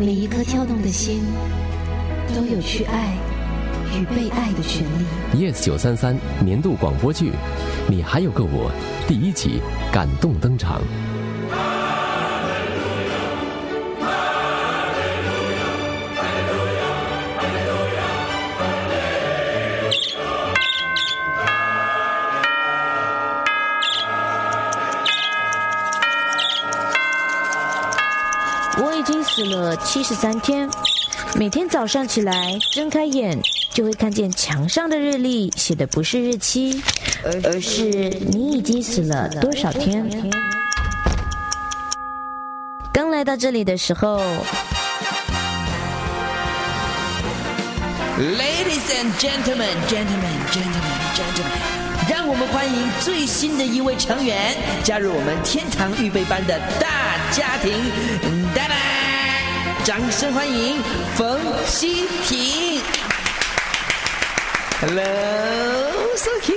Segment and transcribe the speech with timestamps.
[0.00, 1.22] 每一颗跳动的心，
[2.34, 3.18] 都有去爱
[3.94, 5.04] 与被爱的权利。
[5.34, 7.30] Yes 九三三年度广播剧
[7.86, 8.72] 《你还有个我》
[9.06, 9.60] 第一集
[9.92, 10.80] 感动登场。
[29.50, 30.70] 了七十三天，
[31.34, 33.38] 每天早上起来睁开眼，
[33.72, 36.80] 就会看见墙上的日历写的不是日期，
[37.44, 40.08] 而是你已经死了多少天。
[42.92, 44.18] 刚来到这里的时候
[48.18, 56.88] ，Ladies and gentlemen, gentlemen, gentlemen, gentlemen，让我们欢迎最新的一位成员加入我们天堂预备班的大
[57.32, 57.72] 家庭。
[58.54, 58.74] 哒哒，
[59.84, 60.78] 掌声欢迎
[61.16, 62.82] 冯希婷。
[64.80, 65.02] Hello,
[66.16, 66.54] so cute。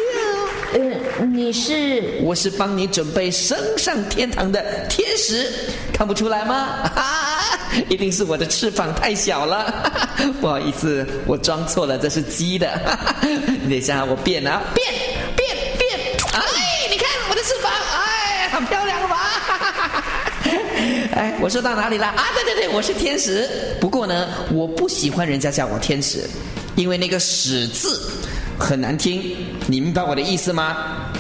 [0.73, 5.49] 嗯，你是我是帮你准备升上天堂的天使，
[5.93, 6.91] 看不出来吗？
[6.93, 7.57] 哈，
[7.87, 9.91] 一定是我的翅膀太小了，
[10.41, 12.69] 不好意思，我装错了，这是鸡的。
[13.63, 14.85] 你等一下，我变啊，变
[15.37, 15.99] 变变！
[16.33, 16.41] 哎，
[16.89, 19.52] 你看我的翅膀，哎，很漂亮了吧？
[21.15, 22.07] 哎，我说到哪里了？
[22.07, 23.47] 啊，对对对，我是天使。
[23.79, 26.27] 不过呢，我不喜欢人家叫我天使，
[26.75, 28.11] 因为那个“使”字
[28.57, 29.35] 很难听。
[29.67, 30.75] 你明白我的意思吗？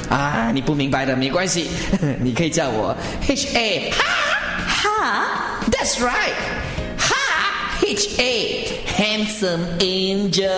[0.09, 1.67] 啊，你不明白的没关系，
[2.21, 2.95] 你可以叫我
[3.27, 4.03] H A 哈
[4.67, 6.33] 哈，That's right，
[6.97, 7.15] 哈
[7.81, 10.49] H A Handsome Angel。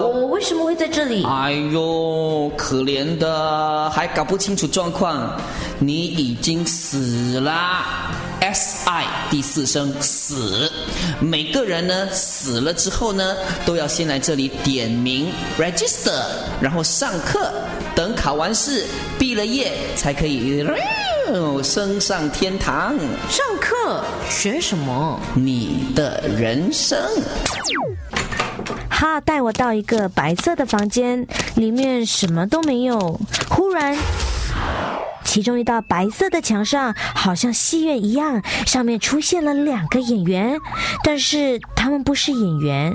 [0.00, 1.24] 我为什么会在这里？
[1.24, 5.38] 哎呦，可怜的，还搞不清楚状况，
[5.78, 8.12] 你已经死啦
[8.46, 10.70] ！S I 第四声死，
[11.20, 16.22] 每个人呢死了之后呢，都要先来这里点名 register，
[16.60, 17.52] 然后上课，
[17.96, 18.86] 等考完试
[19.18, 20.64] 毕了业才可以、
[21.26, 22.96] 呃升上天堂。
[23.28, 25.18] 上课学什么？
[25.34, 26.96] 你的人生。
[28.88, 31.26] 哈带我到一个白色的房间，
[31.56, 33.20] 里面什么都没有。
[33.48, 33.98] 忽然，
[35.36, 40.58] 其中一道白色的墙上好像戏院一样，上面出现了两个演员，
[41.04, 42.90] 但是他们不是演员，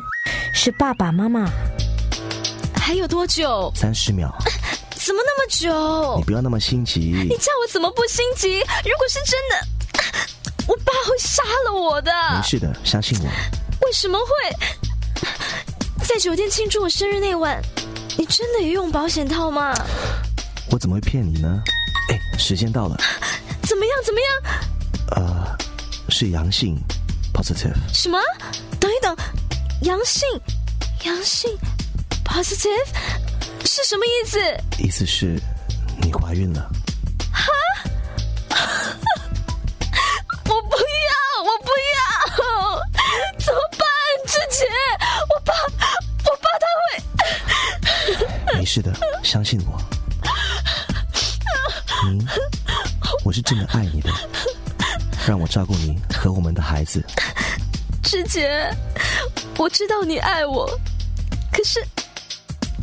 [0.52, 1.48] 是爸爸妈妈。
[2.76, 3.72] 还有多久？
[3.76, 4.36] 三十秒，
[4.96, 6.24] 怎么那么久你？
[6.24, 7.00] 不要那么心急
[7.30, 7.30] 你。
[7.38, 8.58] 叫我怎么不心急？
[8.58, 12.12] 如果是真的，我爸会杀了我的。
[12.36, 13.26] 没事的，相信我。
[13.86, 14.26] 为什么会
[16.04, 17.62] 在酒店庆祝我生日那晚？
[18.18, 19.72] 你真的也用保险套吗？
[20.72, 21.62] 我怎么会骗你呢？
[22.12, 22.98] 哎，时间到了，
[23.64, 24.04] 怎么样？
[24.04, 24.30] 怎么样？
[25.12, 25.58] 呃，
[26.10, 26.78] 是阳性
[27.34, 27.74] ，positive。
[27.94, 28.20] 什么？
[28.82, 29.16] 等一等，
[29.84, 30.28] 阳性，
[31.06, 31.58] 阳性
[32.26, 32.86] ，positive
[33.66, 34.40] 是什么意思？
[34.78, 35.40] 意思是
[36.02, 36.70] 你怀孕了。
[40.50, 41.14] 我不要，
[41.46, 42.04] 我不要，
[43.40, 43.88] 怎么办？
[44.28, 44.66] 志杰，
[45.34, 45.54] 我爸，
[46.26, 48.58] 我爸他会。
[48.60, 48.94] 没事的，
[49.24, 49.80] 相信我。
[52.04, 52.26] 您，
[53.24, 54.10] 我是真的爱你的，
[55.28, 57.04] 让我照顾你和我们的孩子。
[58.04, 58.70] 志杰，
[59.58, 60.68] 我知道你爱我，
[61.52, 61.86] 可是，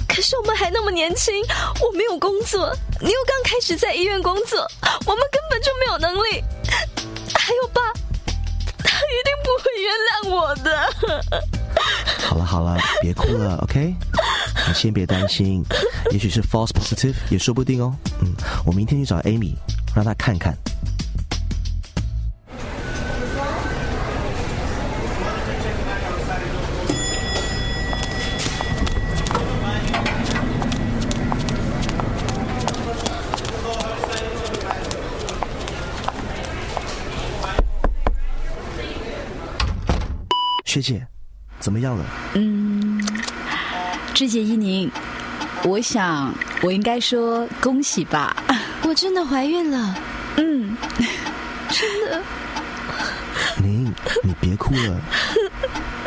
[0.06, 1.34] 可是我们还那么年轻，
[1.80, 4.60] 我没有工作，你又刚开始在医院工作，
[5.04, 6.44] 我们根本就没有能力。
[7.34, 7.80] 还有爸，
[8.84, 10.88] 他一定不会原谅我的。
[12.18, 13.94] 好了好了，别哭了，OK？
[14.66, 15.64] 你先别担心，
[16.10, 17.94] 也许是 false positive 也说不定哦。
[18.20, 18.34] 嗯，
[18.66, 19.54] 我明天去找 Amy，
[19.94, 20.56] 让她看看。
[40.64, 41.04] 学姐，
[41.58, 42.04] 怎么样了？
[42.34, 42.67] 嗯
[44.14, 44.90] 志杰依宁，
[45.64, 48.36] 我想我应该说恭喜吧。
[48.82, 49.94] 我真的怀孕了，
[50.36, 50.76] 嗯，
[51.70, 52.22] 真的
[53.62, 53.92] 您，
[54.24, 55.00] 你别哭了。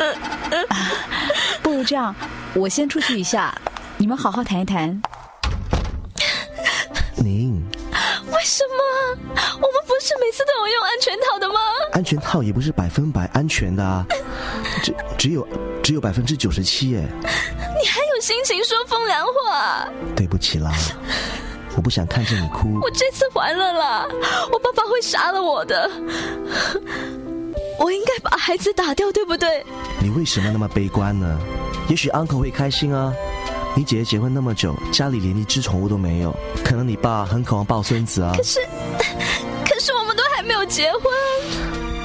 [1.62, 2.14] 不如这样，
[2.54, 3.54] 我先出去一下，
[3.96, 5.00] 你们好好谈一谈。
[7.16, 7.62] 您，
[8.26, 8.82] 为什么？
[9.34, 11.60] 我们不是每次都有用安全套的吗？
[11.92, 14.04] 安全套也不是百分百安全的啊，
[14.82, 15.46] 只只有
[15.82, 17.08] 只有百分之九十七耶。
[18.22, 19.84] 心情说风凉话？
[20.14, 20.70] 对不起啦，
[21.74, 22.78] 我不想看见你哭。
[22.80, 24.06] 我这次完了啦，
[24.52, 25.90] 我爸爸会杀了我的。
[27.80, 29.66] 我应该把孩子打掉，对不对？
[30.00, 31.36] 你为什么那么悲观呢？
[31.88, 33.12] 也许 uncle 会开心啊。
[33.74, 36.32] 你姐姐结婚那么久，家里连一只宠物都没有，
[36.64, 38.34] 可能你爸很渴望抱孙子啊。
[38.36, 38.60] 可是，
[39.68, 41.02] 可是我们都还没有结婚。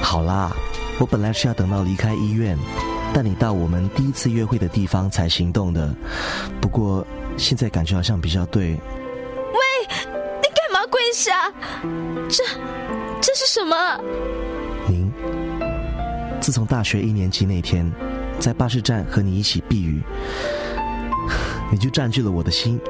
[0.02, 0.50] 好啦，
[0.98, 2.58] 我本来是要等到离开医院，
[3.12, 5.94] 带你到我们第一次约会的地方才行动的。
[6.60, 7.06] 不过
[7.36, 8.70] 现在感觉好像比较对。
[8.70, 11.52] 喂，你干嘛跪下？
[12.28, 12.44] 这，
[13.20, 14.00] 这是什么？
[14.88, 15.10] 您，
[16.40, 17.90] 自从大学一年级那天，
[18.38, 20.02] 在巴士站和你一起避雨。
[21.70, 22.80] 你就占据了我的心，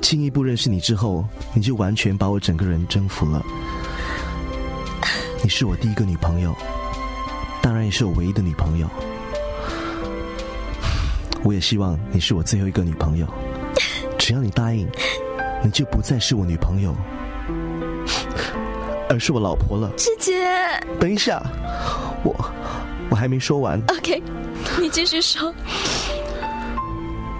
[0.00, 3.44] 进一步认识你之后，你就完全把我整个人征服了。
[5.42, 6.54] 你是我第一个女朋友，
[7.64, 8.86] 当然也是我唯一的女朋友。
[11.42, 13.26] 我也希望你是我最后一个女朋友。
[14.18, 14.86] 只要你答应，
[15.62, 16.94] 你就不再是我女朋友，
[19.08, 19.90] 而是我老婆了。
[19.96, 20.44] 师姐，
[21.00, 21.42] 等一下，
[22.22, 22.36] 我
[23.08, 23.80] 我还没说完。
[23.88, 24.22] OK，
[24.78, 25.50] 你继续说。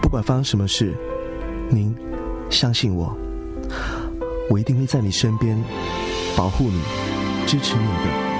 [0.00, 0.94] 不管发生什么事，
[1.69, 1.94] 您
[2.49, 3.15] 相信我，
[4.49, 5.62] 我一定会在你身边
[6.35, 6.81] 保护你、
[7.47, 8.33] 支持你的。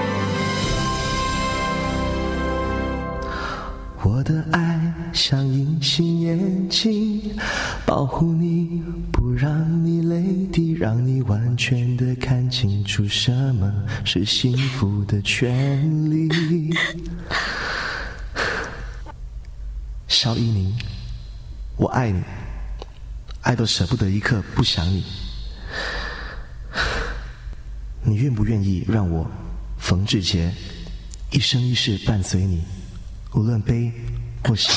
[4.05, 7.35] 我的爱像隐形眼镜，
[7.87, 13.73] 保护你不让你泪滴，让你完全的看清楚什么
[14.03, 16.71] 是幸福的权利。
[20.07, 20.71] 肖依宁。
[21.75, 22.21] 我爱你，
[23.41, 25.03] 爱到舍不得一刻不想你。
[28.03, 29.27] 你愿不愿意让我
[29.79, 30.53] 冯志杰
[31.31, 32.63] 一生一世伴随你，
[33.35, 33.91] 无论悲
[34.45, 34.69] 或喜？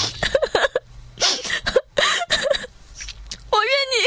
[3.50, 3.98] 我愿意，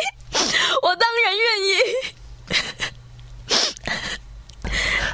[0.83, 1.71] 我当然愿意。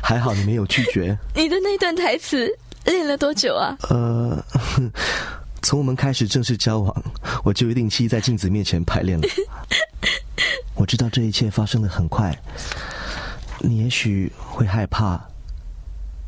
[0.02, 1.18] 还好你没有拒绝。
[1.36, 2.50] 你的那段台词
[2.86, 3.78] 练了多久啊？
[3.90, 4.44] 呃。
[5.62, 7.04] 从我们开始正式交往，
[7.44, 9.28] 我就一定期在镜子面前排练了。
[10.76, 12.34] 我知道这一切发生的很快，
[13.60, 15.20] 你也许会害怕，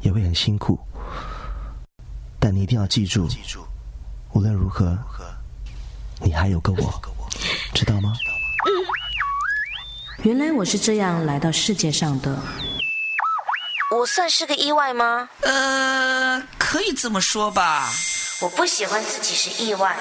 [0.02, 0.78] 也会很辛苦，
[2.50, 3.30] 但你一定要记住，
[4.34, 4.98] 无论如何，
[6.19, 7.00] 你还有个我，
[7.75, 8.12] 知道吗？
[10.24, 12.36] 原来我是这样来到世界上的。
[13.96, 15.30] 我算是个意外吗？
[15.42, 17.88] 呃，可以这么说吧。
[18.42, 19.95] 我不喜欢自己是意外，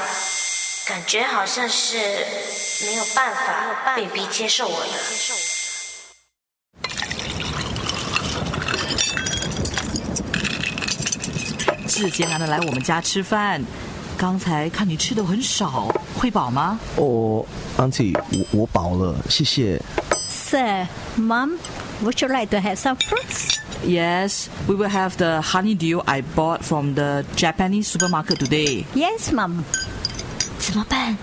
[0.86, 1.98] 感觉好像是
[2.86, 4.88] 没有办法被逼接受我的。
[11.98, 13.60] 志杰难的来我们家吃饭，
[14.16, 16.78] 刚才看你吃的很少，会饱吗？
[16.94, 17.44] 哦
[17.76, 18.16] ，Auntie，
[18.52, 19.82] 我我饱了，谢谢。
[20.30, 20.86] Sir,
[21.16, 21.58] Mom,
[22.04, 23.58] would you like to have some fruits?
[23.84, 28.84] Yes, we will have the honeydew I bought from the Japanese supermarket today.
[28.94, 29.64] Yes, Mom.
[30.60, 31.18] 怎么办？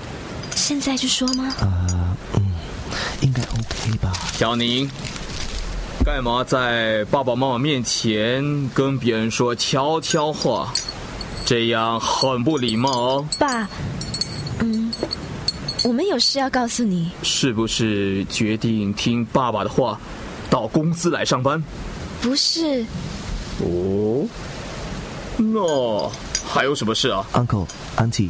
[0.57, 1.53] 现在就说吗？
[1.61, 2.41] 呃，嗯，
[3.21, 4.11] 应该 OK 吧。
[4.33, 4.91] 小宁，
[6.05, 10.71] 干嘛在爸爸妈妈面前跟别人说悄悄话？
[11.45, 13.27] 这样很不礼貌哦。
[13.39, 13.67] 爸，
[14.59, 14.93] 嗯，
[15.83, 17.11] 我们有事要告诉你。
[17.23, 19.99] 是不是决定听爸爸的话，
[20.47, 21.61] 到公司来上班？
[22.21, 22.85] 不是，
[23.59, 24.27] 哦，
[25.37, 26.09] 那
[26.47, 28.29] 还有什么事啊？Uncle, Auntie，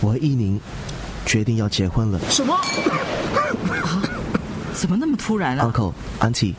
[0.00, 0.58] 我和依宁
[1.26, 2.20] 决定要结婚了。
[2.30, 2.56] 什么？
[4.72, 6.54] 怎么那么突然啊？Uncle, Auntie，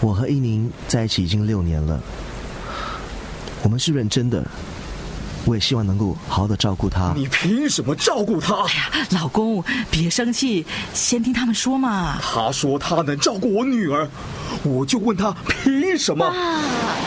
[0.00, 2.00] 我和依宁在一起已经六年了，
[3.62, 4.46] 我们是认真的。
[5.44, 7.12] 我也希望能够好好的照顾他。
[7.14, 8.64] 你凭什么照顾他？
[8.64, 9.62] 哎呀，老公，
[9.92, 12.18] 别生气，先听他们说嘛。
[12.20, 14.08] 他说他能照顾我女儿，
[14.64, 16.28] 我就问他凭什么？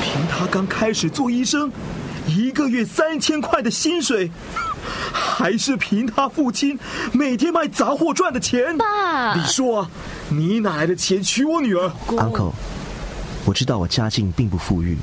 [0.01, 1.69] 凭他刚开始做医生，
[2.27, 4.31] 一个月三千块的薪水，
[5.13, 6.77] 还是凭他父亲
[7.13, 8.77] 每天卖杂货赚的钱？
[8.77, 9.89] 爸，你说，
[10.29, 12.51] 你哪来的钱娶我女儿？Uncle，
[13.45, 14.97] 我知道我家境并不富裕，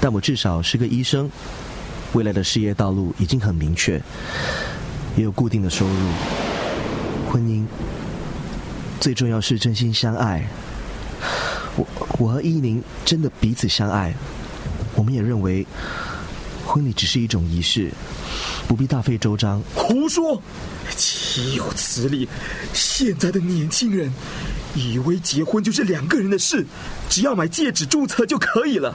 [0.00, 1.30] 但我至少是个医生。
[2.12, 3.94] 未来的事业道路已经很明确，
[5.16, 5.94] 也有固定的收入。
[7.30, 7.64] 婚姻
[8.98, 10.44] 最重要是真心相爱。
[11.76, 11.86] 我
[12.18, 14.12] 我和依宁真的彼此相爱，
[14.96, 15.64] 我们也认为
[16.70, 17.90] 婚礼只是一种仪式，
[18.68, 19.60] 不必大费周章。
[19.74, 20.40] 胡说！
[20.96, 22.28] 岂有此理！
[22.72, 24.12] 现在的年轻人
[24.76, 26.64] 以为结婚就是两个人的事，
[27.08, 28.94] 只要买戒指注册就可以了。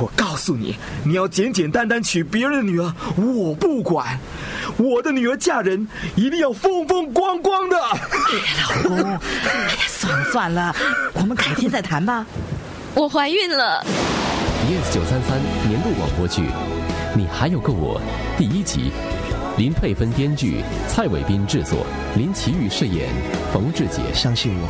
[0.00, 4.18] 我告诉你，你要简简单单娶别人的女儿，我不管。
[4.76, 7.76] 我的女儿嫁人一定要风风光光的。
[7.78, 9.20] 老公，哎呀，
[9.86, 10.74] 算了算了，
[11.12, 12.26] 我们改天再谈吧。
[12.94, 13.86] 我怀孕了。
[14.68, 15.40] Yes 九三三
[15.84, 16.42] 录广播剧
[17.16, 17.98] 《你还有个我》
[18.38, 18.92] 第一集，
[19.56, 23.08] 林佩芬编剧，蔡伟斌制作，林奇玉饰演
[23.50, 24.02] 冯志杰。
[24.12, 24.68] 相信我，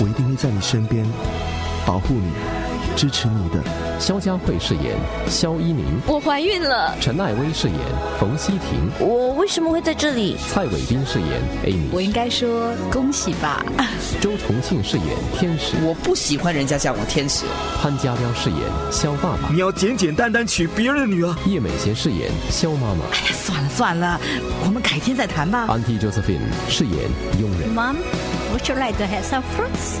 [0.00, 1.04] 我一定会在你身边，
[1.84, 2.32] 保护你，
[2.98, 3.62] 支持你的。
[4.00, 4.96] 肖佳慧饰演
[5.28, 6.96] 肖一鸣，我怀孕了。
[7.00, 7.78] 陈艾薇饰演
[8.18, 10.36] 冯希婷，我为什么会在这里？
[10.48, 13.64] 蔡伟斌饰演 Amy，我应该说恭喜吧。
[14.20, 15.06] 周重庆饰演
[15.38, 17.44] 天使，我不喜欢人家叫我天使。
[17.80, 18.58] 潘家彪饰演
[18.90, 21.32] 肖爸爸，你要简简单单娶别人的女儿。
[21.46, 24.20] 叶美贤饰演肖妈妈，哎呀，算了算了，
[24.64, 25.68] 我们改天再谈吧。
[25.68, 26.94] Auntie Josephine 饰演
[27.40, 27.72] 佣人。
[27.72, 27.94] Mom,
[28.52, 30.00] would you like to have some fruits?